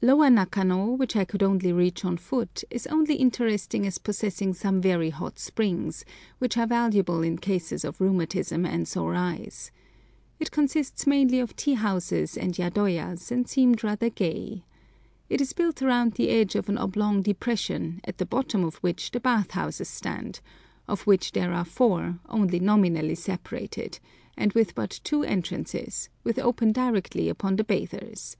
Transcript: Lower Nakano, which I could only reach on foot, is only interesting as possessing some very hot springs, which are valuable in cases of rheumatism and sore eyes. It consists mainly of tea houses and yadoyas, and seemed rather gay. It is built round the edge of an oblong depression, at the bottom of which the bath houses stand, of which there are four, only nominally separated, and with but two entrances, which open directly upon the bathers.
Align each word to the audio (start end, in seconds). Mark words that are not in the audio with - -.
Lower 0.00 0.30
Nakano, 0.30 0.92
which 0.92 1.16
I 1.16 1.26
could 1.26 1.42
only 1.42 1.70
reach 1.70 2.02
on 2.02 2.16
foot, 2.16 2.64
is 2.70 2.86
only 2.86 3.16
interesting 3.16 3.86
as 3.86 3.98
possessing 3.98 4.54
some 4.54 4.80
very 4.80 5.10
hot 5.10 5.38
springs, 5.38 6.02
which 6.38 6.56
are 6.56 6.66
valuable 6.66 7.22
in 7.22 7.36
cases 7.36 7.84
of 7.84 8.00
rheumatism 8.00 8.64
and 8.64 8.88
sore 8.88 9.14
eyes. 9.14 9.70
It 10.40 10.50
consists 10.50 11.06
mainly 11.06 11.40
of 11.40 11.54
tea 11.56 11.74
houses 11.74 12.38
and 12.38 12.54
yadoyas, 12.56 13.30
and 13.30 13.46
seemed 13.46 13.84
rather 13.84 14.08
gay. 14.08 14.64
It 15.28 15.42
is 15.42 15.52
built 15.52 15.82
round 15.82 16.12
the 16.12 16.30
edge 16.30 16.54
of 16.54 16.70
an 16.70 16.78
oblong 16.78 17.20
depression, 17.20 18.00
at 18.04 18.16
the 18.16 18.24
bottom 18.24 18.64
of 18.64 18.76
which 18.76 19.10
the 19.10 19.20
bath 19.20 19.50
houses 19.50 19.88
stand, 19.90 20.40
of 20.88 21.02
which 21.02 21.32
there 21.32 21.52
are 21.52 21.66
four, 21.66 22.18
only 22.30 22.60
nominally 22.60 23.14
separated, 23.14 23.98
and 24.38 24.54
with 24.54 24.74
but 24.74 25.00
two 25.04 25.22
entrances, 25.22 26.08
which 26.22 26.38
open 26.38 26.72
directly 26.72 27.28
upon 27.28 27.56
the 27.56 27.64
bathers. 27.64 28.38